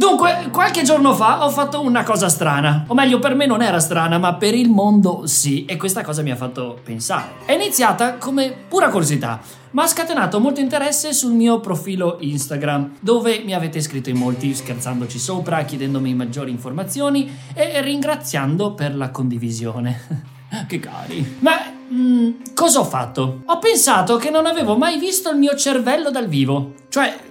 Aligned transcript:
Dunque, 0.00 0.48
qualche 0.50 0.82
giorno 0.82 1.14
fa 1.14 1.44
ho 1.44 1.50
fatto 1.50 1.82
una 1.82 2.04
cosa 2.04 2.30
strana. 2.30 2.84
O 2.86 2.94
meglio, 2.94 3.18
per 3.18 3.34
me 3.34 3.44
non 3.44 3.60
era 3.60 3.78
strana, 3.80 4.16
ma 4.16 4.32
per 4.32 4.54
il 4.54 4.70
mondo 4.70 5.26
sì. 5.26 5.66
E 5.66 5.76
questa 5.76 6.00
cosa 6.00 6.22
mi 6.22 6.30
ha 6.30 6.36
fatto 6.36 6.80
pensare. 6.82 7.32
È 7.44 7.52
iniziata 7.52 8.14
come 8.14 8.50
pura 8.66 8.88
curiosità, 8.88 9.38
ma 9.72 9.82
ha 9.82 9.86
scatenato 9.86 10.40
molto 10.40 10.60
interesse 10.60 11.12
sul 11.12 11.32
mio 11.32 11.60
profilo 11.60 12.16
Instagram, 12.18 12.92
dove 13.00 13.42
mi 13.44 13.52
avete 13.52 13.82
scritto 13.82 14.08
in 14.08 14.16
molti 14.16 14.54
scherzandoci 14.54 15.18
sopra, 15.18 15.64
chiedendomi 15.64 16.14
maggiori 16.14 16.50
informazioni 16.50 17.30
e 17.52 17.82
ringraziando 17.82 18.72
per 18.72 18.96
la 18.96 19.10
condivisione. 19.10 20.28
che 20.66 20.80
cari. 20.80 21.36
Ma 21.40 21.56
mm, 21.92 22.30
cosa 22.54 22.80
ho 22.80 22.84
fatto? 22.84 23.42
Ho 23.44 23.58
pensato 23.58 24.16
che 24.16 24.30
non 24.30 24.46
avevo 24.46 24.78
mai 24.78 24.98
visto 24.98 25.28
il 25.28 25.36
mio 25.36 25.54
cervello 25.54 26.10
dal 26.10 26.26
vivo. 26.26 26.72
Cioè, 26.88 27.28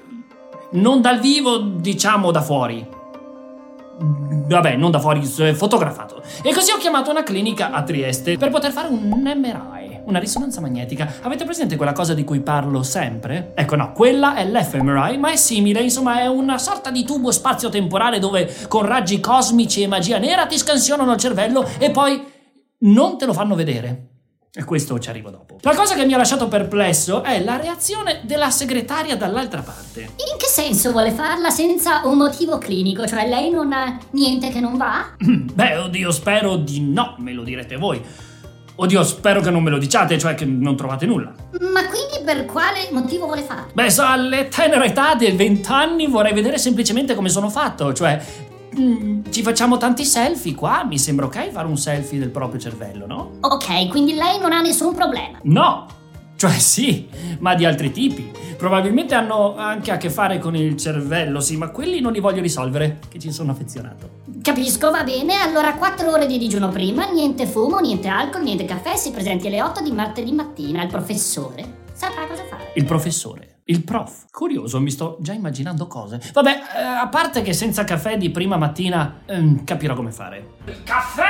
non 0.72 1.02
dal 1.02 1.20
vivo, 1.20 1.58
diciamo 1.58 2.31
da 2.31 2.42
fuori. 2.42 2.98
Vabbè, 4.02 4.75
non 4.75 4.92
da 4.92 5.00
fuori, 5.00 5.23
fotografato. 5.25 6.22
E 6.42 6.53
così 6.53 6.72
ho 6.72 6.78
chiamato 6.78 7.12
una 7.12 7.23
clinica 7.23 7.72
a 7.72 7.84
Trieste 7.84 8.38
per 8.38 8.50
poter 8.50 8.72
fare 8.72 8.88
un 8.88 9.09
MRI, 9.09 10.02
una 10.06 10.20
risonanza 10.20 10.62
magnetica. 10.62 11.16
Avete 11.22 11.44
presente 11.44 11.75
quella 11.75 11.92
cosa 11.92 12.14
di 12.14 12.23
cui 12.23 12.40
parlo 12.40 12.81
sempre? 12.81 13.52
Ecco, 13.56 13.75
no, 13.75 13.92
quella 13.92 14.36
è 14.36 14.45
l'fMRI, 14.45 15.17
ma 15.17 15.31
è 15.31 15.36
simile, 15.36 15.81
insomma, 15.81 16.22
è 16.22 16.28
una 16.28 16.58
sorta 16.58 16.92
di 16.92 17.03
tubo 17.03 17.31
spazio-temporale 17.31 18.20
dove 18.20 18.52
con 18.67 18.86
raggi 18.86 19.20
cosmici 19.20 19.81
e 19.81 19.88
magia 19.88 20.17
nera 20.17 20.45
ti 20.45 20.58
scansionano 20.58 21.12
il 21.12 21.20
cervello 21.20 21.67
e 21.78 21.92
poi 21.92 22.23
non 22.80 23.17
te 23.17 23.25
lo 23.25 23.34
fanno 23.34 23.56
vedere. 23.56 24.08
E 24.52 24.64
questo 24.64 24.97
ci 24.97 25.09
arrivo 25.11 25.30
dopo. 25.30 25.59
La 25.61 25.75
cosa 25.75 25.94
che 25.94 26.05
mi 26.05 26.14
ha 26.14 26.17
lasciato 26.17 26.47
perplesso 26.47 27.22
è 27.22 27.44
la 27.44 27.58
reazione 27.58 28.22
della 28.23 28.50
segretaria 28.50 29.16
dall'altra 29.16 29.61
parte. 29.61 30.02
In 30.02 30.38
che 30.39 30.47
senso 30.47 30.91
vuole 30.91 31.11
farla 31.11 31.52
senza 31.52 32.02
un 32.06 32.17
motivo 32.17 32.58
clinico? 32.58 33.06
Cioè 33.06 33.30
lei 33.30 33.52
non 33.52 33.72
ha 33.73 34.00
niente 34.11 34.50
che 34.50 34.59
non 34.59 34.75
va? 34.75 35.14
Beh, 35.22 35.78
oddio, 35.78 36.09
spero 36.09 36.56
di 36.56 36.81
no, 36.81 37.14
me 37.19 37.33
lo 37.33 37.44
direte 37.44 37.75
voi. 37.75 38.02
Oddio, 38.73 39.03
spero 39.03 39.39
che 39.41 39.52
non 39.52 39.61
me 39.61 39.69
lo 39.69 39.78
diciate, 39.78 40.17
cioè 40.17 40.34
che 40.34 40.46
non 40.46 40.75
trovate 40.75 41.06
nulla. 41.06 41.31
Ma 41.72 41.85
quindi 41.85 42.23
per 42.25 42.46
quale 42.46 42.90
motivo 42.91 43.25
vuole 43.28 43.44
farlo? 43.44 43.69
Beh, 43.73 43.91
so, 43.91 44.03
alle 44.03 44.47
tenera 44.47 44.84
età 44.84 45.13
dei 45.13 45.34
vent'anni 45.34 46.07
vorrei 46.07 46.34
vedere 46.34 46.57
semplicemente 46.57 47.13
come 47.13 47.29
sono 47.29 47.50
fatto, 47.50 47.94
cioè 47.94 48.19
ci 49.30 49.41
facciamo 49.41 49.78
tanti 49.78 50.06
selfie 50.06 50.56
qua, 50.56 50.84
mi 50.84 50.97
sembra 50.97 51.25
ok 51.25 51.50
fare 51.50 51.68
un 51.68 51.78
selfie 51.78 52.19
del 52.19 52.30
proprio 52.30 52.59
cervello, 52.59 53.06
no? 53.06 53.31
Ok, 53.41 53.88
quindi 53.90 54.13
lei 54.13 54.40
non 54.40 54.52
ha 54.52 54.62
nessun 54.62 54.94
problema. 54.94 55.40
No! 55.44 55.97
Cioè 56.35 56.52
sì, 56.52 57.09
ma 57.40 57.53
di 57.53 57.66
altri 57.66 57.91
tipi. 57.91 58.31
Probabilmente 58.56 59.13
hanno 59.13 59.58
anche 59.58 59.91
a 59.91 59.97
che 59.97 60.09
fare 60.09 60.40
con 60.40 60.56
il 60.56 60.78
cervello, 60.78 61.41
sì, 61.41 61.58
ma 61.58 61.69
quelli 61.69 62.00
non 62.00 62.13
li 62.13 62.22
voglio 62.22 62.41
risolvere, 62.41 63.00
che 63.09 63.19
ci 63.19 63.29
sono 63.34 63.52
affezionato. 63.52 64.09
Capisco, 64.41 64.90
va 64.90 65.03
bene. 65.03 65.35
Allora 65.41 65.74
4 65.74 66.09
ore 66.09 66.28
di 66.28 66.38
digiuno 66.38 66.69
prima, 66.69 67.09
niente 67.12 67.46
fumo, 67.46 67.79
niente 67.79 68.08
alcol, 68.08 68.44
niente 68.44 68.63
caffè, 68.63 68.96
si 68.96 69.12
presenti 69.12 69.47
alle 69.47 69.62
8 69.62 69.81
di 69.81 69.91
martedì 69.91 70.31
mattina. 70.31 70.81
Il 70.81 70.88
professore 70.88 71.81
saprà 71.91 72.25
cosa 72.25 72.46
fare. 72.50 72.72
Il 72.75 72.85
professore. 72.85 73.59
Il 73.69 73.84
prof. 73.84 74.25
Curioso, 74.31 74.80
mi 74.80 74.90
sto 74.90 75.18
già 75.19 75.31
immaginando 75.31 75.85
cose. 75.85 76.19
Vabbè, 76.34 76.50
eh, 76.75 76.81
a 76.81 77.07
parte 77.07 77.44
che 77.44 77.53
senza 77.53 77.84
caffè 77.84 78.18
di 78.18 78.31
prima 78.31 78.57
mattina 78.57 79.22
ehm, 79.28 79.63
capirò 79.63 79.94
come 79.94 80.12
fare. 80.12 80.56
Il 80.66 80.81
caffè! 80.84 81.24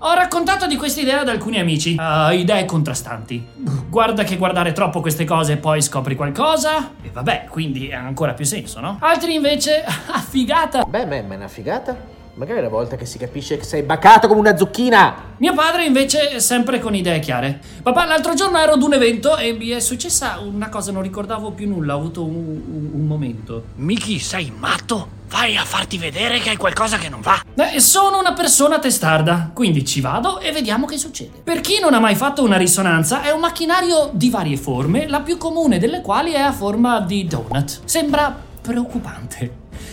Ho 0.00 0.12
raccontato 0.12 0.66
di 0.66 0.76
questa 0.76 1.00
idea 1.00 1.20
ad 1.20 1.28
alcuni 1.30 1.58
amici. 1.58 1.96
Uh, 1.98 2.32
idee 2.32 2.66
contrastanti. 2.66 3.42
Guarda 3.88 4.22
che 4.22 4.36
guardare 4.36 4.72
troppo 4.72 5.00
queste 5.00 5.24
cose 5.24 5.54
e 5.54 5.56
poi 5.56 5.80
scopri 5.80 6.14
qualcosa. 6.14 6.92
E 7.00 7.08
vabbè, 7.10 7.46
quindi 7.48 7.90
ha 7.90 8.00
ancora 8.00 8.34
più 8.34 8.44
senso, 8.44 8.80
no? 8.80 8.98
Altri 9.00 9.34
invece. 9.34 9.82
Ah, 10.12 10.20
figata! 10.20 10.84
Beh, 10.84 11.06
ma 11.06 11.16
è 11.16 11.36
una 11.36 11.48
figata. 11.48 12.17
Magari 12.38 12.60
è 12.60 12.62
la 12.62 12.68
volta 12.68 12.94
che 12.94 13.04
si 13.04 13.18
capisce 13.18 13.56
che 13.56 13.64
sei 13.64 13.82
bacato 13.82 14.28
come 14.28 14.38
una 14.38 14.56
zucchina. 14.56 15.34
Mio 15.38 15.54
padre 15.54 15.84
invece 15.84 16.28
è 16.28 16.38
sempre 16.38 16.78
con 16.78 16.94
idee 16.94 17.18
chiare. 17.18 17.58
Papà, 17.82 18.04
l'altro 18.04 18.34
giorno 18.34 18.58
ero 18.58 18.74
ad 18.74 18.82
un 18.82 18.94
evento 18.94 19.36
e 19.36 19.54
mi 19.54 19.70
è 19.70 19.80
successa 19.80 20.38
una 20.38 20.68
cosa, 20.68 20.92
non 20.92 21.02
ricordavo 21.02 21.50
più 21.50 21.66
nulla, 21.66 21.96
ho 21.96 21.98
avuto 21.98 22.22
un, 22.22 22.36
un, 22.36 22.90
un 22.92 23.06
momento. 23.08 23.64
Miki, 23.74 24.20
sei 24.20 24.52
matto? 24.56 25.16
Vai 25.28 25.56
a 25.56 25.64
farti 25.64 25.98
vedere 25.98 26.38
che 26.38 26.50
hai 26.50 26.56
qualcosa 26.56 26.96
che 26.96 27.08
non 27.08 27.20
va. 27.22 27.42
Eh, 27.56 27.80
sono 27.80 28.20
una 28.20 28.34
persona 28.34 28.78
testarda, 28.78 29.50
quindi 29.52 29.84
ci 29.84 30.00
vado 30.00 30.38
e 30.38 30.52
vediamo 30.52 30.86
che 30.86 30.96
succede. 30.96 31.40
Per 31.42 31.58
chi 31.58 31.80
non 31.80 31.92
ha 31.92 31.98
mai 31.98 32.14
fatto 32.14 32.44
una 32.44 32.56
risonanza, 32.56 33.22
è 33.22 33.32
un 33.32 33.40
macchinario 33.40 34.10
di 34.12 34.30
varie 34.30 34.56
forme, 34.56 35.08
la 35.08 35.22
più 35.22 35.38
comune 35.38 35.80
delle 35.80 36.02
quali 36.02 36.34
è 36.34 36.40
a 36.40 36.52
forma 36.52 37.00
di 37.00 37.26
donut. 37.26 37.80
Sembra 37.84 38.32
preoccupante, 38.62 39.52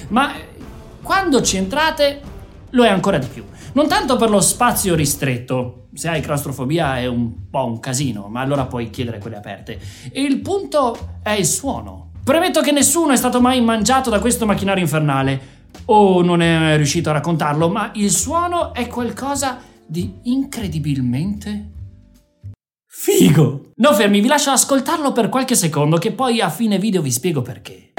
ma 0.10 0.32
quando 1.02 1.42
ci 1.42 1.58
entrate 1.58 2.34
lo 2.76 2.84
è 2.84 2.90
ancora 2.90 3.18
di 3.18 3.28
più. 3.28 3.44
Non 3.74 3.88
tanto 3.88 4.18
per 4.18 4.30
lo 4.30 4.42
spazio 4.42 4.96
ristretto, 4.96 5.88
se 5.94 6.08
hai 6.10 6.22
claustrofobia 6.22 7.00
è 7.00 7.08
un 7.08 7.50
po' 7.50 7.66
un 7.66 7.80
casino, 7.80 8.28
ma 8.28 8.42
allora 8.42 8.66
puoi 8.66 8.90
chiedere 8.90 9.18
quelle 9.18 9.38
aperte. 9.38 9.80
Il 10.14 10.40
punto 10.40 11.20
è 11.24 11.32
il 11.32 11.46
suono. 11.46 12.12
Premetto 12.24 12.62
che 12.62 12.72
nessuno 12.72 13.14
è 13.14 13.18
stato 13.18 13.42
mai 13.42 13.62
mangiato 13.62 14.10
da 14.10 14.20
questo 14.20 14.46
macchinario 14.46 14.84
infernale, 14.84 15.54
o 15.86 16.22
non 16.22 16.42
è 16.42 16.76
riuscito 16.76 17.10
a 17.10 17.14
raccontarlo, 17.14 17.70
ma 17.70 17.92
il 17.96 18.12
suono 18.12 18.74
è 18.74 18.88
qualcosa 18.88 19.60
di 19.86 20.14
incredibilmente 20.24 21.72
figo. 22.88 23.72
No, 23.76 23.94
fermi, 23.94 24.22
vi 24.22 24.28
lascio 24.28 24.52
ascoltarlo 24.52 25.12
per 25.12 25.30
qualche 25.30 25.56
secondo, 25.56 25.98
che 25.98 26.12
poi 26.12 26.42
a 26.42 26.50
fine 26.50 26.80
video 26.80 27.02
vi 27.02 27.12
spiego 27.12 27.42
perché. 27.42 27.92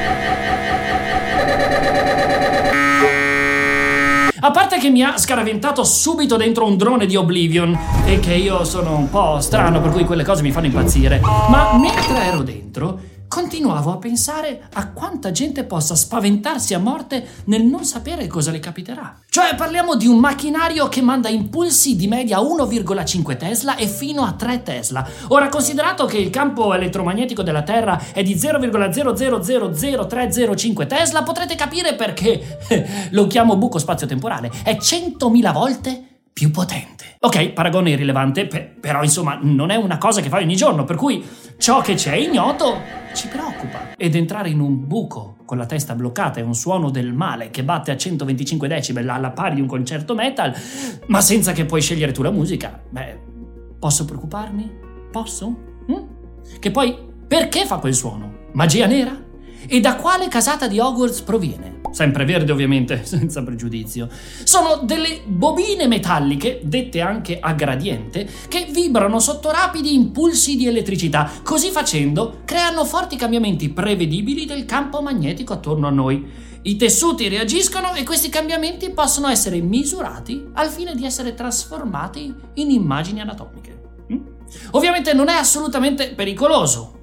A 4.47 4.53
parte 4.53 4.79
che 4.79 4.91
mi 4.91 5.03
ha 5.03 5.19
scaraventato 5.19 5.83
subito 5.83 6.37
dentro 6.37 6.67
un 6.67 6.77
drone 6.77 7.07
di 7.07 7.17
Oblivion 7.17 7.77
e 8.05 8.21
che 8.21 8.34
io 8.34 8.62
sono 8.62 8.97
un 8.97 9.11
po' 9.11 9.41
strano 9.41 9.81
per 9.81 9.91
cui 9.91 10.05
quelle 10.05 10.23
cose 10.23 10.43
mi 10.43 10.53
fanno 10.53 10.67
impazzire, 10.67 11.19
ma 11.19 11.77
mentre 11.77 12.23
ero 12.23 12.43
dentro 12.43 13.01
continuavo 13.37 13.93
a 13.93 13.99
pensare 13.99 14.63
a 14.73 14.93
quanta 14.93 15.31
gente 15.31 15.65
possa 15.65 15.95
spaventarsi 15.95 16.73
a 16.73 16.79
morte 16.79 17.43
nel 17.45 17.65
non 17.65 17.84
sapere 17.84 18.27
cosa 18.28 18.51
le 18.51 18.60
capiterà. 18.60 19.15
Cioè 19.28 19.55
parliamo 19.55 19.95
di 19.95 20.07
un 20.07 20.16
macchinario 20.16 20.89
che 20.89 21.03
manda 21.03 21.28
impulsi 21.28 21.97
di 21.97 22.09
media 22.09 22.39
1,5 22.39 23.37
Tesla 23.37 23.77
e 23.77 23.89
fino 23.89 24.22
a 24.22 24.33
3 24.33 24.63
Tesla. 24.63 25.07
Ora 25.28 25.51
considerato 25.51 26.07
che 26.07 26.16
il 26.16 26.31
campo 26.31 26.72
elettromagnetico 26.72 27.43
della 27.43 27.63
Terra 27.63 28.03
è 28.15 28.22
di 28.22 28.37
0,0000305 28.37 30.87
Tesla, 30.87 31.22
potrete 31.22 31.57
capire 31.57 31.95
perché 31.95 32.59
lo 33.13 33.27
chiamo 33.27 33.59
buco 33.59 33.78
spazio-temporale. 33.78 34.51
È 34.63 34.78
100.000 34.81 35.53
volte 35.53 36.16
più 36.36 36.50
potente. 36.50 37.16
Ok, 37.21 37.53
paragone 37.53 37.92
irrilevante, 37.92 38.47
pe- 38.47 38.74
però 38.78 39.03
insomma 39.03 39.38
non 39.41 39.71
è 39.71 39.77
una 39.77 39.97
cosa 39.97 40.21
che 40.21 40.28
fai 40.28 40.42
ogni 40.42 40.54
giorno, 40.54 40.84
per 40.84 40.97
cui 40.97 41.24
ciò 41.56 41.80
che 41.80 41.94
c'è 41.94 42.15
ignoto 42.15 42.78
ci 43.15 43.27
preoccupa. 43.28 43.94
Ed 43.97 44.15
entrare 44.15 44.50
in 44.50 44.60
un 44.60 44.86
buco 44.86 45.38
con 45.47 45.56
la 45.56 45.65
testa 45.65 45.94
bloccata 45.94 46.38
e 46.38 46.42
un 46.42 46.54
suono 46.54 46.91
del 46.91 47.15
male 47.15 47.48
che 47.48 47.65
batte 47.65 47.91
a 47.91 47.97
125 47.97 48.68
decibel 48.68 49.09
alla 49.09 49.30
pari 49.30 49.54
di 49.54 49.62
un 49.62 49.66
concerto 49.66 50.15
metal, 50.15 50.54
ma 51.06 51.22
senza 51.22 51.53
che 51.53 51.65
puoi 51.65 51.80
scegliere 51.80 52.12
tu 52.12 52.21
la 52.21 52.30
musica, 52.30 52.83
beh, 52.86 53.18
posso 53.78 54.04
preoccuparmi? 54.04 54.71
Posso? 55.10 55.48
Mm? 55.91 56.59
Che 56.59 56.71
poi, 56.71 56.98
perché 57.27 57.65
fa 57.65 57.78
quel 57.78 57.94
suono? 57.94 58.48
Magia 58.53 58.84
nera? 58.84 59.18
E 59.66 59.80
da 59.80 59.97
quale 59.97 60.28
casata 60.28 60.68
di 60.68 60.78
Hogwarts 60.78 61.22
proviene? 61.22 61.76
Sempre 61.97 62.27
verde 62.27 62.53
ovviamente, 62.53 63.01
senza 63.09 63.43
pregiudizio. 63.43 64.07
Sono 64.45 64.83
delle 64.83 65.22
bobine 65.25 65.87
metalliche, 65.87 66.60
dette 66.63 67.01
anche 67.01 67.39
a 67.41 67.54
gradiente, 67.54 68.28
che 68.48 68.66
vibrano 68.69 69.19
sotto 69.19 69.51
rapidi 69.51 69.95
impulsi 69.95 70.57
di 70.57 70.66
elettricità. 70.66 71.33
Così 71.43 71.71
facendo 71.71 72.43
creano 72.45 72.84
forti 72.84 73.16
cambiamenti 73.16 73.71
prevedibili 73.71 74.45
del 74.45 74.66
campo 74.66 75.01
magnetico 75.01 75.54
attorno 75.54 75.87
a 75.87 75.91
noi. 75.91 76.22
I 76.60 76.77
tessuti 76.77 77.28
reagiscono 77.28 77.95
e 77.95 78.03
questi 78.03 78.28
cambiamenti 78.28 78.91
possono 78.91 79.28
essere 79.28 79.63
misurati 79.63 80.47
al 80.53 80.69
fine 80.69 80.95
di 80.95 81.07
essere 81.07 81.33
trasformati 81.33 82.34
in 82.57 82.71
immagini 82.72 83.22
anatomiche. 83.22 83.81
Mm? 84.13 84.19
Ovviamente 84.72 85.15
non 85.15 85.31
è 85.31 85.34
assolutamente 85.34 86.13
pericoloso. 86.13 86.96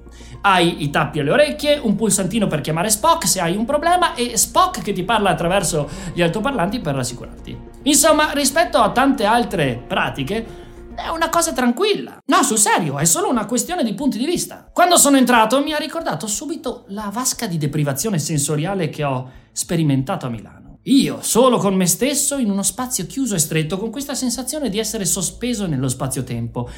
Hai 0.46 0.82
i 0.82 0.90
tappi 0.90 1.20
alle 1.20 1.30
orecchie, 1.30 1.78
un 1.78 1.96
pulsantino 1.96 2.46
per 2.46 2.60
chiamare 2.60 2.90
Spock 2.90 3.26
se 3.26 3.40
hai 3.40 3.56
un 3.56 3.64
problema 3.64 4.12
e 4.12 4.36
Spock 4.36 4.82
che 4.82 4.92
ti 4.92 5.02
parla 5.02 5.30
attraverso 5.30 5.88
gli 6.12 6.20
altoparlanti 6.20 6.80
per 6.80 6.94
rassicurarti. 6.94 7.58
Insomma, 7.84 8.30
rispetto 8.32 8.76
a 8.76 8.90
tante 8.90 9.24
altre 9.24 9.82
pratiche, 9.86 10.46
è 10.94 11.08
una 11.08 11.30
cosa 11.30 11.54
tranquilla. 11.54 12.18
No, 12.26 12.42
sul 12.42 12.58
serio, 12.58 12.98
è 12.98 13.06
solo 13.06 13.30
una 13.30 13.46
questione 13.46 13.82
di 13.82 13.94
punti 13.94 14.18
di 14.18 14.26
vista. 14.26 14.68
Quando 14.70 14.98
sono 14.98 15.16
entrato 15.16 15.62
mi 15.62 15.72
ha 15.72 15.78
ricordato 15.78 16.26
subito 16.26 16.84
la 16.88 17.08
vasca 17.10 17.46
di 17.46 17.56
deprivazione 17.56 18.18
sensoriale 18.18 18.90
che 18.90 19.02
ho 19.02 19.30
sperimentato 19.50 20.26
a 20.26 20.28
Milano. 20.28 20.63
Io, 20.86 21.22
solo 21.22 21.56
con 21.56 21.74
me 21.74 21.86
stesso, 21.86 22.36
in 22.36 22.50
uno 22.50 22.62
spazio 22.62 23.06
chiuso 23.06 23.34
e 23.34 23.38
stretto, 23.38 23.78
con 23.78 23.90
questa 23.90 24.14
sensazione 24.14 24.68
di 24.68 24.78
essere 24.78 25.06
sospeso 25.06 25.66
nello 25.66 25.88
spazio-tempo. 25.88 26.68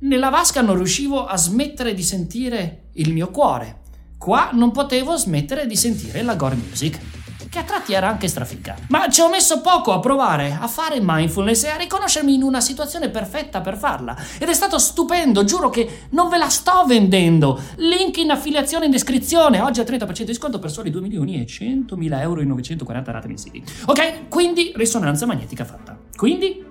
Nella 0.00 0.28
vasca 0.28 0.60
non 0.60 0.76
riuscivo 0.76 1.26
a 1.26 1.36
smettere 1.36 1.92
di 1.92 2.04
sentire 2.04 2.90
il 2.92 3.12
mio 3.12 3.30
cuore. 3.30 3.80
Qua 4.16 4.50
non 4.52 4.70
potevo 4.70 5.16
smettere 5.16 5.66
di 5.66 5.74
sentire 5.74 6.22
la 6.22 6.36
gore 6.36 6.54
music 6.54 7.17
che 7.50 7.58
a 7.58 7.62
tratti 7.62 7.92
era 7.92 8.08
anche 8.08 8.28
strafica. 8.28 8.76
Ma 8.88 9.08
ci 9.08 9.20
ho 9.20 9.28
messo 9.28 9.60
poco 9.60 9.92
a 9.92 10.00
provare 10.00 10.56
a 10.60 10.66
fare 10.68 10.98
mindfulness 11.00 11.64
e 11.64 11.68
a 11.68 11.76
riconoscermi 11.76 12.34
in 12.34 12.42
una 12.42 12.60
situazione 12.60 13.08
perfetta 13.08 13.60
per 13.60 13.76
farla. 13.76 14.16
Ed 14.38 14.48
è 14.48 14.52
stato 14.52 14.78
stupendo, 14.78 15.44
giuro 15.44 15.70
che 15.70 16.06
non 16.10 16.28
ve 16.28 16.38
la 16.38 16.48
sto 16.48 16.84
vendendo. 16.86 17.60
Link 17.76 18.16
in 18.18 18.30
affiliazione 18.30 18.86
in 18.86 18.90
descrizione. 18.90 19.60
Oggi 19.60 19.80
a 19.80 19.84
30% 19.84 20.22
di 20.22 20.34
sconto 20.34 20.58
per 20.58 20.70
soli 20.70 20.90
2 20.90 21.00
milioni 21.00 21.40
e 21.40 21.46
100 21.46 21.96
mila 21.96 22.20
euro 22.20 22.40
in 22.40 22.48
940 22.48 23.12
rate 23.12 23.28
mensili. 23.28 23.62
Ok, 23.86 24.28
quindi 24.28 24.72
risonanza 24.74 25.26
magnetica 25.26 25.64
fatta. 25.64 25.98
Quindi, 26.16 26.64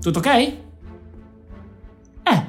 tutto 0.00 0.18
ok? 0.18 0.26
Eh. 2.22 2.46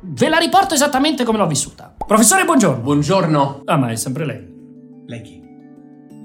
Ve 0.00 0.28
la 0.28 0.38
riporto 0.38 0.74
esattamente 0.74 1.24
come 1.24 1.38
l'ho 1.38 1.46
vissuta. 1.46 1.94
Professore, 2.06 2.44
buongiorno. 2.44 2.82
Buongiorno. 2.82 3.62
Ah, 3.64 3.76
ma 3.76 3.88
è 3.88 3.96
sempre 3.96 4.26
lei. 4.26 4.52
Lei 5.06 5.22
chi? 5.22 5.43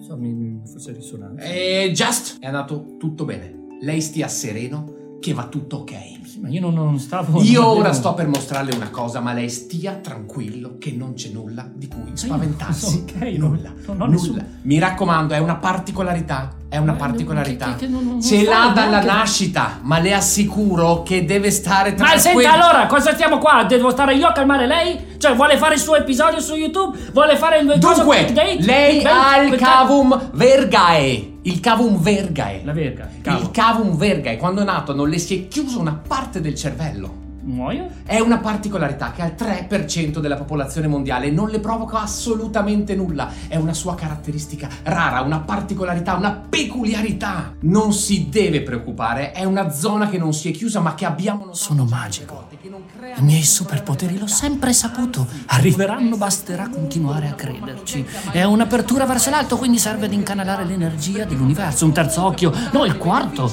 So, 0.09 0.17
mi 0.17 0.59
forse 0.65 0.91
risonanza. 0.93 1.43
Eh, 1.43 1.91
Just, 1.93 2.39
è 2.39 2.47
andato 2.47 2.95
tutto 2.97 3.25
bene. 3.25 3.67
Lei 3.79 4.01
stia 4.01 4.27
sereno 4.27 5.17
che 5.19 5.33
va 5.33 5.45
tutto 5.47 5.77
ok. 5.77 5.93
Sì, 6.25 6.39
ma 6.39 6.49
io 6.49 6.61
non, 6.61 6.73
non 6.73 6.97
stavo. 6.97 7.39
Io 7.43 7.61
non 7.61 7.77
ora 7.77 7.93
sto 7.93 8.15
per 8.15 8.27
mostrarle 8.27 8.73
una 8.75 8.89
cosa, 8.89 9.19
ma 9.19 9.33
lei 9.33 9.49
stia 9.49 9.97
tranquillo 9.97 10.77
che 10.79 10.93
non 10.93 11.13
c'è 11.13 11.29
nulla 11.29 11.69
di 11.71 11.87
cui 11.87 12.09
spaventarsi. 12.15 13.05
ok, 13.07 13.21
non- 13.37 13.51
nulla. 13.51 13.69
non 13.85 14.01
ho 14.01 14.05
nulla. 14.05 14.07
nessun- 14.07 14.45
Mi 14.63 14.79
raccomando, 14.79 15.35
è 15.35 15.37
una 15.37 15.57
particolarità. 15.57 16.55
È 16.71 16.77
una 16.77 16.91
Ma 16.91 16.97
io- 16.99 17.03
particolarità. 17.03 17.65
che- 17.75 17.85
che 17.85 17.87
non- 17.87 18.05
non 18.05 18.21
Ce 18.21 18.43
l'ha 18.43 18.71
dalla 18.75 19.01
nascita, 19.01 19.79
ma 19.81 19.97
le 19.97 20.13
assicuro 20.13 21.01
che 21.01 21.25
deve 21.25 21.49
stare 21.49 21.89
Ma 21.97 22.05
tranquillo. 22.05 22.41
senta, 22.41 22.53
allora, 22.53 22.85
cosa 22.85 23.13
stiamo 23.15 23.39
qua? 23.39 23.63
Devo 23.67 23.89
stare 23.89 24.13
io 24.13 24.27
a 24.27 24.31
calmare 24.33 24.67
lei? 24.67 25.15
Cioè, 25.17 25.33
vuole 25.33 25.57
fare 25.57 25.73
il 25.73 25.79
suo 25.79 25.95
episodio 25.95 26.39
su 26.39 26.53
YouTube? 26.53 26.95
Vuole 27.11 27.37
fare 27.37 27.57
il 27.61 27.77
cosa- 27.81 27.95
Dunque, 28.03 28.31
date? 28.31 28.57
lei 28.59 29.03
ha 29.03 29.41
il 29.41 29.55
cavum 29.55 30.29
vergae. 30.33 31.37
Il 31.41 31.59
cavum 31.59 31.97
vergae. 31.99 32.61
La 32.63 32.71
verga. 32.73 33.09
Cavo. 33.21 33.39
Il 33.41 33.49
cavum 33.51 33.97
vergae. 33.97 34.37
Quando 34.37 34.61
è 34.61 34.63
nato 34.63 34.93
non 34.93 35.09
le 35.09 35.17
si 35.17 35.35
è 35.39 35.47
chiuso 35.47 35.79
una 35.79 35.99
parte 36.07 36.39
del 36.39 36.53
cervello. 36.53 37.27
Muoio? 37.41 37.87
È 38.03 38.19
una 38.19 38.39
particolarità 38.39 39.11
che 39.11 39.21
al 39.21 39.35
3% 39.37 40.19
della 40.19 40.35
popolazione 40.35 40.87
mondiale 40.87 41.29
non 41.29 41.49
le 41.49 41.59
provoca 41.59 42.01
assolutamente 42.01 42.95
nulla. 42.95 43.31
È 43.47 43.55
una 43.55 43.73
sua 43.73 43.95
caratteristica 43.95 44.69
rara, 44.83 45.21
una 45.21 45.39
particolarità, 45.39 46.15
una 46.15 46.31
peculiarità. 46.31 47.55
Non 47.61 47.93
si 47.93 48.29
deve 48.29 48.61
preoccupare, 48.61 49.31
è 49.31 49.43
una 49.43 49.71
zona 49.71 50.09
che 50.09 50.17
non 50.17 50.33
si 50.33 50.49
è 50.49 50.51
chiusa 50.51 50.79
ma 50.79 50.95
che 50.95 51.05
abbiamo 51.05 51.39
notato 51.39 51.57
Sono 51.57 51.85
magico. 51.85 52.47
I 52.61 53.21
miei 53.21 53.43
superpoteri 53.43 54.17
l'ho 54.17 54.27
sempre 54.27 54.73
saputo. 54.73 55.25
Arriveranno, 55.47 56.17
basterà 56.17 56.67
continuare 56.67 57.27
a 57.27 57.33
crederci. 57.33 58.05
È 58.31 58.43
un'apertura 58.43 59.05
verso 59.05 59.29
l'alto, 59.29 59.57
quindi 59.57 59.77
serve 59.77 60.05
ad 60.05 60.13
incanalare 60.13 60.65
l'energia 60.65 61.25
dell'universo. 61.25 61.85
Un 61.85 61.93
terzo 61.93 62.25
occhio, 62.25 62.51
no, 62.71 62.85
il 62.85 62.97
quarto. 62.97 63.51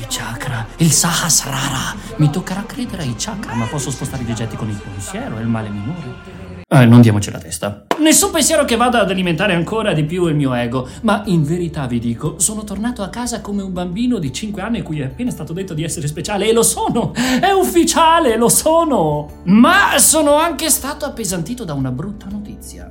I 0.00 0.06
chakra, 0.08 0.43
il 0.78 0.90
Sahasrara. 0.90 1.94
Mi 2.16 2.30
toccherà 2.30 2.64
credere 2.66 3.02
ai 3.02 3.14
chakra, 3.16 3.54
ma 3.54 3.66
posso 3.66 3.90
spostare 3.90 4.22
gli 4.22 4.30
oggetti 4.30 4.56
con 4.56 4.68
il 4.68 4.80
pensiero, 4.80 5.36
è 5.36 5.40
il 5.40 5.48
male 5.48 5.68
minore. 5.68 6.44
Eh, 6.66 6.86
non 6.86 7.02
diamoci 7.02 7.30
la 7.30 7.38
testa. 7.38 7.86
Nessun 8.00 8.32
pensiero 8.32 8.64
che 8.64 8.74
vada 8.74 9.00
ad 9.00 9.10
alimentare 9.10 9.54
ancora 9.54 9.92
di 9.92 10.04
più 10.04 10.26
il 10.26 10.34
mio 10.34 10.54
ego, 10.54 10.88
ma 11.02 11.22
in 11.26 11.44
verità 11.44 11.86
vi 11.86 12.00
dico, 12.00 12.38
sono 12.38 12.64
tornato 12.64 13.02
a 13.02 13.08
casa 13.08 13.40
come 13.40 13.62
un 13.62 13.72
bambino 13.72 14.18
di 14.18 14.32
5 14.32 14.60
anni 14.60 14.82
cui 14.82 15.00
è 15.00 15.04
appena 15.04 15.30
stato 15.30 15.52
detto 15.52 15.72
di 15.72 15.84
essere 15.84 16.08
speciale 16.08 16.48
e 16.48 16.52
lo 16.52 16.62
sono! 16.62 17.12
È 17.14 17.50
ufficiale, 17.52 18.36
lo 18.36 18.48
sono! 18.48 19.42
Ma 19.44 19.98
sono 19.98 20.36
anche 20.36 20.68
stato 20.68 21.04
appesantito 21.04 21.64
da 21.64 21.74
una 21.74 21.92
brutta 21.92 22.26
notizia. 22.30 22.90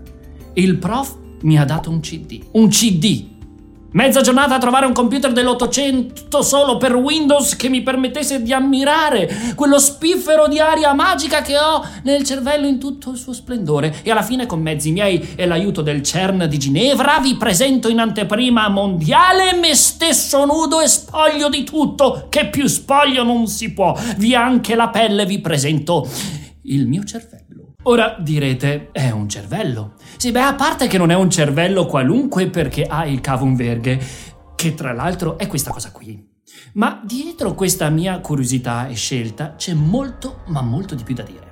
Il 0.54 0.78
prof 0.78 1.18
mi 1.42 1.58
ha 1.58 1.66
dato 1.66 1.90
un 1.90 2.00
CD. 2.00 2.42
Un 2.52 2.69
CD! 2.69 3.32
Mezza 3.94 4.22
giornata 4.22 4.56
a 4.56 4.57
trovare 4.57 4.88
un 4.88 4.92
computer 4.92 5.31
dell'Ottocento 5.31 6.42
solo 6.42 6.78
per 6.78 6.95
Windows 6.95 7.56
che 7.56 7.69
mi 7.69 7.84
permettesse 7.84 8.42
di 8.42 8.51
ammirare 8.51 9.54
quello 9.54 9.78
spiffero 9.78 10.48
di 10.48 10.57
aria 10.57 10.94
magica 10.94 11.44
che 11.44 11.56
ho 11.60 11.86
nel 12.01 12.24
cervello 12.24 12.66
in 12.66 12.80
tutto 12.80 13.12
il 13.12 13.18
suo 13.18 13.34
splendore. 13.34 13.98
E 14.01 14.10
alla 14.10 14.24
fine, 14.24 14.48
con 14.48 14.62
mezzi 14.62 14.92
miei 14.92 15.36
e 15.36 15.45
l'aiuto 15.45 15.84
del 15.84 16.01
CERN 16.01 16.48
di 16.50 16.57
Ginevra, 16.57 17.19
vi 17.19 17.36
presento 17.36 17.88
in 17.88 18.00
anteprima 18.00 18.68
mondiale 18.68 19.54
me 19.54 19.75
stesso 19.75 20.44
nudo 20.44 20.81
e 20.81 20.88
spoglio 20.88 21.48
di 21.50 21.63
tutto, 21.63 22.25
che 22.30 22.48
più 22.48 22.66
spoglio 22.66 23.24
non 23.24 23.45
si 23.45 23.74
può. 23.74 23.95
Via 24.18 24.44
anche 24.44 24.74
la 24.74 24.90
pelle, 24.90 25.28
vi 25.28 25.40
presento 25.40 26.10
il 26.63 26.88
mio 26.88 27.04
cervello. 27.04 27.43
Ora 27.85 28.15
direte, 28.18 28.91
è 28.94 29.09
un 29.09 29.27
cervello. 29.27 29.95
Sì, 30.15 30.31
beh, 30.31 30.41
a 30.41 30.56
parte 30.56 30.88
che 30.88 30.97
non 30.97 31.12
è 31.12 31.15
un 31.15 31.30
cervello 31.30 31.85
qualunque 31.85 32.47
perché 32.47 32.83
ha 32.83 33.06
il 33.06 33.19
cavum 33.19 33.57
verghe, 33.57 33.99
che 34.56 34.73
tra 34.73 34.94
l'altro 34.94 35.37
è 35.37 35.47
questa 35.47 35.71
cosa 35.71 35.92
qui. 35.92 36.31
Ma 36.75 37.02
dietro 37.04 37.54
questa 37.54 37.90
mia 37.90 38.19
curiosità 38.19 38.87
e 38.87 38.95
scelta 38.95 39.56
c'è 39.56 39.73
molto, 39.73 40.44
ma 40.47 40.61
molto 40.61 40.95
di 40.95 41.04
più 41.04 41.13
da 41.13 41.23
dire. 41.23 41.52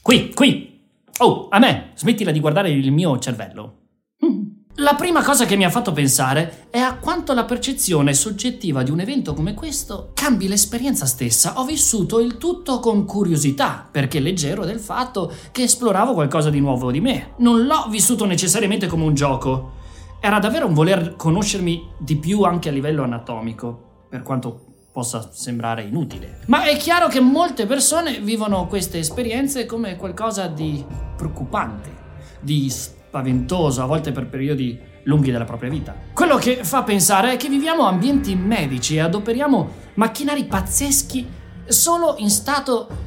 Qui, 0.00 0.32
qui! 0.32 0.80
Oh, 1.18 1.48
a 1.48 1.58
me! 1.58 1.90
Smettila 1.96 2.30
di 2.30 2.38
guardare 2.38 2.70
il 2.70 2.92
mio 2.92 3.18
cervello. 3.18 3.78
Mm. 4.24 4.53
La 4.78 4.96
prima 4.96 5.22
cosa 5.22 5.44
che 5.44 5.54
mi 5.54 5.64
ha 5.64 5.70
fatto 5.70 5.92
pensare 5.92 6.66
è 6.68 6.80
a 6.80 6.96
quanto 6.96 7.32
la 7.32 7.44
percezione 7.44 8.12
soggettiva 8.12 8.82
di 8.82 8.90
un 8.90 8.98
evento 8.98 9.32
come 9.32 9.54
questo 9.54 10.10
cambi 10.14 10.48
l'esperienza 10.48 11.06
stessa. 11.06 11.60
Ho 11.60 11.64
vissuto 11.64 12.18
il 12.18 12.38
tutto 12.38 12.80
con 12.80 13.04
curiosità, 13.04 13.88
perché 13.88 14.18
leggero 14.18 14.64
del 14.64 14.80
fatto 14.80 15.32
che 15.52 15.62
esploravo 15.62 16.14
qualcosa 16.14 16.50
di 16.50 16.58
nuovo 16.58 16.90
di 16.90 17.00
me. 17.00 17.34
Non 17.36 17.66
l'ho 17.66 17.86
vissuto 17.88 18.24
necessariamente 18.24 18.88
come 18.88 19.04
un 19.04 19.14
gioco. 19.14 19.74
Era 20.18 20.40
davvero 20.40 20.66
un 20.66 20.74
voler 20.74 21.14
conoscermi 21.14 21.90
di 21.96 22.16
più 22.16 22.42
anche 22.42 22.68
a 22.68 22.72
livello 22.72 23.04
anatomico, 23.04 24.06
per 24.08 24.22
quanto 24.22 24.88
possa 24.90 25.30
sembrare 25.32 25.84
inutile. 25.84 26.40
Ma 26.46 26.64
è 26.64 26.76
chiaro 26.78 27.06
che 27.06 27.20
molte 27.20 27.66
persone 27.66 28.18
vivono 28.18 28.66
queste 28.66 28.98
esperienze 28.98 29.66
come 29.66 29.94
qualcosa 29.94 30.48
di 30.48 30.84
preoccupante, 31.16 31.94
di 32.40 32.68
spaventoso, 33.14 33.80
a 33.80 33.86
volte 33.86 34.10
per 34.10 34.26
periodi 34.26 34.76
lunghi 35.04 35.30
della 35.30 35.44
propria 35.44 35.70
vita. 35.70 35.94
Quello 36.12 36.36
che 36.36 36.64
fa 36.64 36.82
pensare 36.82 37.32
è 37.32 37.36
che 37.36 37.48
viviamo 37.48 37.86
ambienti 37.86 38.34
medici 38.34 38.96
e 38.96 39.00
adoperiamo 39.00 39.70
macchinari 39.94 40.44
pazzeschi 40.44 41.24
solo 41.64 42.16
in 42.18 42.28
stato 42.28 43.03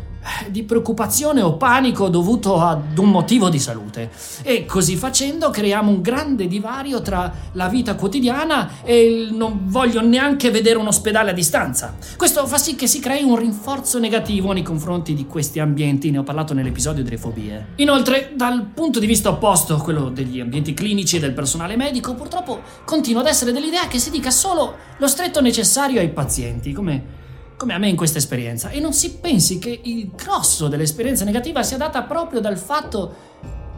di 0.50 0.64
preoccupazione 0.64 1.42
o 1.42 1.58
panico 1.58 2.10
dovuto 2.10 2.60
ad 2.60 2.98
un 2.98 3.10
motivo 3.10 3.50
di 3.50 3.60
salute. 3.60 4.10
E 4.44 4.66
così 4.66 4.96
facendo 4.96 5.50
creiamo 5.50 5.92
un 5.92 6.02
grande 6.02 6.48
divario 6.48 7.02
tra 7.02 7.32
la 7.54 7.68
vita 7.68 7.96
quotidiana 7.96 8.82
e 8.84 9.06
il 9.06 9.34
non 9.34 9.62
voglio 9.66 10.02
neanche 10.02 10.52
vedere 10.52 10.78
un 10.78 10.88
ospedale 10.88 11.32
a 11.32 11.34
distanza. 11.34 11.96
Questo 12.16 12.46
fa 12.48 12.58
sì 12.58 12.76
che 12.76 12.88
si 12.88 13.00
crei 13.00 13.24
un 13.24 13.36
rinforzo 13.36 14.00
negativo 14.00 14.52
nei 14.52 14.64
confronti 14.64 15.14
di 15.14 15.26
questi 15.26 15.60
ambienti, 15.60 16.12
ne 16.12 16.20
ho 16.20 16.24
parlato 16.24 16.54
nell'episodio 16.54 17.04
delle 17.04 17.18
fobie. 17.18 17.68
Inoltre, 17.76 18.32
dal 18.36 18.64
punto 18.74 19.00
di 19.00 19.06
vista 19.06 19.30
opposto, 19.30 19.78
quello 19.78 20.10
degli 20.10 20.40
ambienti 20.40 20.74
clinici 20.74 21.18
e 21.18 21.20
del 21.20 21.34
personale 21.34 21.76
medico, 21.76 22.14
purtroppo 22.14 22.62
continuo 22.86 23.22
ad 23.22 23.28
essere 23.28 23.52
dell'idea 23.52 23.88
che 23.88 24.00
si 24.00 24.10
dica 24.10 24.32
solo 24.32 24.76
lo 24.98 25.08
stretto 25.08 25.42
necessario 25.42 26.00
ai 26.00 26.10
pazienti, 26.10 26.74
come 26.74 27.17
come 27.58 27.74
a 27.74 27.80
me 27.80 27.90
in 27.90 27.96
questa 27.96 28.20
esperienza, 28.20 28.70
e 28.70 28.80
non 28.80 28.94
si 28.94 29.16
pensi 29.16 29.58
che 29.58 29.82
il 29.84 30.12
grosso 30.16 30.68
dell'esperienza 30.68 31.26
negativa 31.26 31.64
sia 31.64 31.78
data 31.78 32.04
proprio 32.04 32.40
dal 32.40 32.58
fatto 32.58 33.16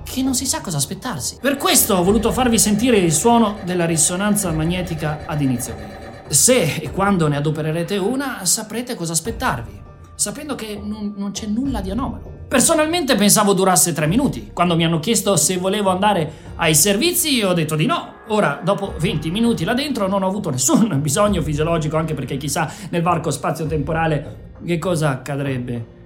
che 0.04 0.22
non 0.22 0.36
si 0.36 0.46
sa 0.46 0.60
cosa 0.60 0.78
aspettarsi. 0.78 1.38
Per 1.40 1.56
questo 1.56 1.96
ho 1.96 2.04
voluto 2.04 2.32
farvi 2.32 2.60
sentire 2.60 2.98
il 2.98 3.14
suono 3.14 3.58
della 3.64 3.86
risonanza 3.86 4.52
magnetica 4.52 5.24
ad 5.26 5.42
inizio 5.42 5.76
video. 5.76 5.98
Se 6.28 6.76
e 6.76 6.92
quando 6.92 7.28
ne 7.28 7.38
adopererete 7.38 7.98
una, 7.98 8.44
saprete 8.44 8.96
cosa 8.96 9.14
aspettarvi, 9.14 9.82
sapendo 10.16 10.56
che 10.56 10.80
non, 10.82 11.14
non 11.16 11.32
c'è 11.32 11.46
nulla 11.46 11.80
di 11.80 11.92
anomalo. 11.92 12.38
Personalmente 12.50 13.16
pensavo 13.16 13.54
durasse 13.54 13.94
tre 13.94 14.08
minuti. 14.08 14.50
Quando 14.52 14.76
mi 14.76 14.84
hanno 14.84 15.00
chiesto 15.00 15.38
se 15.38 15.58
volevo 15.58 15.92
andare 15.92 16.32
ai 16.56 16.76
servizi, 16.76 17.42
ho 17.44 17.54
detto 17.54 17.76
di 17.76 17.86
no. 17.86 18.18
Ora, 18.30 18.60
dopo 18.64 18.94
20 18.98 19.32
minuti 19.32 19.64
là 19.64 19.74
dentro, 19.74 20.08
non 20.08 20.24
ho 20.24 20.28
avuto 20.28 20.50
nessun 20.50 21.00
bisogno 21.02 21.42
fisiologico, 21.42 21.98
anche 21.98 22.14
perché 22.14 22.38
chissà 22.38 22.72
nel 22.90 23.02
varco 23.02 23.32
spazio-temporale 23.32 24.48
che 24.66 24.78
cosa 24.78 25.10
accadrebbe. 25.10 25.98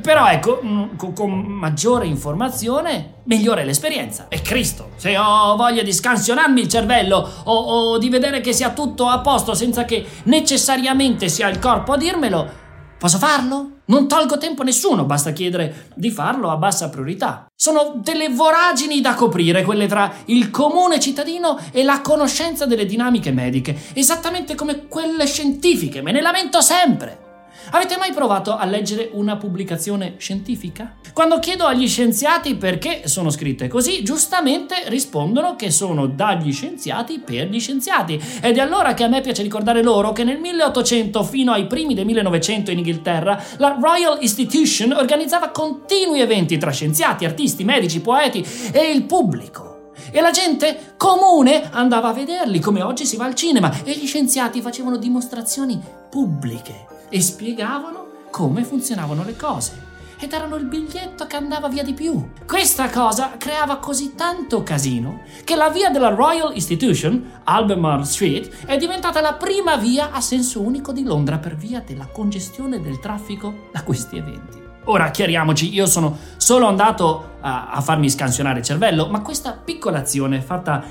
Però 0.00 0.26
ecco, 0.26 0.60
mm, 0.64 0.84
con 1.14 1.30
maggiore 1.30 2.06
informazione, 2.06 3.16
migliore 3.24 3.64
l'esperienza. 3.64 4.26
E 4.28 4.40
Cristo, 4.40 4.90
se 4.96 5.16
ho 5.18 5.54
voglia 5.56 5.82
di 5.82 5.92
scansionarmi 5.92 6.62
il 6.62 6.68
cervello 6.68 7.28
o, 7.44 7.52
o 7.54 7.98
di 7.98 8.08
vedere 8.08 8.40
che 8.40 8.52
sia 8.52 8.70
tutto 8.70 9.06
a 9.06 9.20
posto 9.20 9.54
senza 9.54 9.84
che 9.84 10.04
necessariamente 10.24 11.28
sia 11.28 11.48
il 11.48 11.58
corpo 11.58 11.92
a 11.92 11.96
dirmelo, 11.98 12.64
posso 12.98 13.18
farlo? 13.18 13.70
Non 13.86 14.08
tolgo 14.08 14.38
tempo 14.38 14.62
a 14.62 14.64
nessuno, 14.64 15.04
basta 15.04 15.32
chiedere 15.32 15.90
di 15.94 16.10
farlo 16.10 16.50
a 16.50 16.56
bassa 16.56 16.88
priorità. 16.88 17.46
Sono 17.54 18.00
delle 18.02 18.28
voragini 18.28 19.00
da 19.00 19.14
coprire, 19.14 19.64
quelle 19.64 19.86
tra 19.86 20.12
il 20.26 20.50
comune 20.50 20.98
cittadino 20.98 21.58
e 21.70 21.84
la 21.84 22.00
conoscenza 22.00 22.66
delle 22.66 22.86
dinamiche 22.86 23.30
mediche, 23.30 23.76
esattamente 23.92 24.54
come 24.54 24.86
quelle 24.88 25.26
scientifiche, 25.26 26.02
me 26.02 26.12
ne 26.12 26.20
lamento 26.20 26.60
sempre. 26.60 27.25
Avete 27.70 27.96
mai 27.96 28.12
provato 28.12 28.56
a 28.56 28.64
leggere 28.64 29.10
una 29.12 29.36
pubblicazione 29.36 30.14
scientifica? 30.18 30.96
Quando 31.12 31.40
chiedo 31.40 31.66
agli 31.66 31.88
scienziati 31.88 32.54
perché 32.54 33.08
sono 33.08 33.28
scritte 33.30 33.66
così, 33.66 34.04
giustamente 34.04 34.84
rispondono 34.86 35.56
che 35.56 35.70
sono 35.70 36.06
dagli 36.06 36.52
scienziati 36.52 37.18
per 37.18 37.48
gli 37.48 37.58
scienziati. 37.58 38.22
Ed 38.40 38.56
è 38.56 38.60
allora 38.60 38.94
che 38.94 39.02
a 39.02 39.08
me 39.08 39.20
piace 39.20 39.42
ricordare 39.42 39.82
loro 39.82 40.12
che 40.12 40.22
nel 40.22 40.38
1800 40.38 41.24
fino 41.24 41.50
ai 41.50 41.66
primi 41.66 41.94
del 41.94 42.06
1900 42.06 42.70
in 42.70 42.78
Inghilterra, 42.78 43.42
la 43.56 43.76
Royal 43.80 44.18
Institution 44.20 44.92
organizzava 44.92 45.48
continui 45.48 46.20
eventi 46.20 46.58
tra 46.58 46.70
scienziati, 46.70 47.24
artisti, 47.24 47.64
medici, 47.64 48.00
poeti 48.00 48.46
e 48.72 48.92
il 48.92 49.02
pubblico. 49.04 49.92
E 50.12 50.20
la 50.20 50.30
gente 50.30 50.94
comune 50.96 51.68
andava 51.72 52.08
a 52.08 52.12
vederli, 52.12 52.60
come 52.60 52.82
oggi 52.82 53.04
si 53.04 53.16
va 53.16 53.24
al 53.24 53.34
cinema, 53.34 53.72
e 53.82 53.92
gli 53.92 54.06
scienziati 54.06 54.60
facevano 54.60 54.98
dimostrazioni 54.98 55.82
pubbliche 56.08 56.94
e 57.08 57.20
spiegavano 57.20 58.06
come 58.30 58.64
funzionavano 58.64 59.24
le 59.24 59.36
cose. 59.36 59.84
Ed 60.18 60.32
erano 60.32 60.56
il 60.56 60.64
biglietto 60.64 61.26
che 61.26 61.36
andava 61.36 61.68
via 61.68 61.82
di 61.82 61.92
più. 61.92 62.30
Questa 62.46 62.88
cosa 62.88 63.36
creava 63.36 63.76
così 63.76 64.14
tanto 64.14 64.62
casino 64.62 65.22
che 65.44 65.56
la 65.56 65.68
via 65.68 65.90
della 65.90 66.08
Royal 66.08 66.54
Institution, 66.54 67.40
Albemarle 67.44 68.04
Street, 68.04 68.64
è 68.64 68.78
diventata 68.78 69.20
la 69.20 69.34
prima 69.34 69.76
via 69.76 70.12
a 70.12 70.20
senso 70.20 70.62
unico 70.62 70.92
di 70.92 71.02
Londra 71.02 71.38
per 71.38 71.54
via 71.56 71.82
della 71.86 72.06
congestione 72.06 72.80
del 72.80 72.98
traffico 72.98 73.68
da 73.72 73.82
questi 73.82 74.16
eventi. 74.16 74.64
Ora 74.84 75.10
chiariamoci, 75.10 75.74
io 75.74 75.86
sono 75.86 76.16
solo 76.36 76.66
andato 76.66 77.36
a, 77.40 77.70
a 77.70 77.80
farmi 77.80 78.08
scansionare 78.08 78.60
il 78.60 78.64
cervello, 78.64 79.08
ma 79.08 79.20
questa 79.20 79.52
piccola 79.52 79.98
azione 79.98 80.40
fatta 80.40 80.82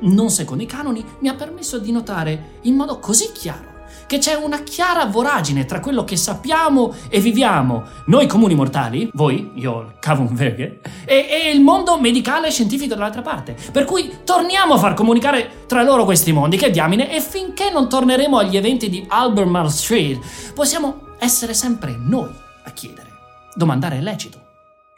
non 0.00 0.30
secondo 0.30 0.62
i 0.62 0.66
canoni 0.66 1.04
mi 1.20 1.28
ha 1.28 1.34
permesso 1.34 1.78
di 1.78 1.92
notare 1.92 2.58
in 2.62 2.74
modo 2.74 2.98
così 2.98 3.30
chiaro 3.32 3.73
che 4.06 4.18
c'è 4.18 4.34
una 4.34 4.62
chiara 4.62 5.06
voragine 5.06 5.64
tra 5.64 5.80
quello 5.80 6.04
che 6.04 6.16
sappiamo 6.16 6.94
e 7.08 7.20
viviamo, 7.20 7.84
noi 8.06 8.26
comuni 8.26 8.54
mortali, 8.54 9.10
voi, 9.14 9.52
io 9.54 9.80
il 9.80 9.94
Kavunverge, 9.98 10.80
e, 11.04 11.26
e 11.28 11.50
il 11.50 11.60
mondo 11.60 11.98
medicale 11.98 12.48
e 12.48 12.50
scientifico 12.50 12.94
dall'altra 12.94 13.22
parte. 13.22 13.56
Per 13.72 13.84
cui 13.84 14.18
torniamo 14.24 14.74
a 14.74 14.78
far 14.78 14.94
comunicare 14.94 15.64
tra 15.66 15.82
loro 15.82 16.04
questi 16.04 16.32
mondi, 16.32 16.56
che 16.56 16.70
diamine, 16.70 17.14
e 17.14 17.20
finché 17.20 17.70
non 17.70 17.88
torneremo 17.88 18.38
agli 18.38 18.56
eventi 18.56 18.88
di 18.88 19.04
Albemarle 19.08 19.70
Street, 19.70 20.52
possiamo 20.54 21.16
essere 21.18 21.54
sempre 21.54 21.96
noi 21.96 22.30
a 22.64 22.70
chiedere. 22.72 23.08
Domandare 23.54 23.98
è 23.98 24.00
lecito. 24.00 24.42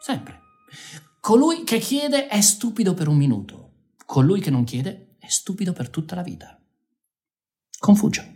Sempre. 0.00 0.40
Colui 1.20 1.64
che 1.64 1.78
chiede 1.78 2.28
è 2.28 2.40
stupido 2.40 2.94
per 2.94 3.08
un 3.08 3.16
minuto. 3.16 3.70
Colui 4.04 4.40
che 4.40 4.50
non 4.50 4.64
chiede 4.64 5.16
è 5.18 5.26
stupido 5.28 5.72
per 5.72 5.90
tutta 5.90 6.14
la 6.14 6.22
vita. 6.22 6.56
Confugio. 7.78 8.35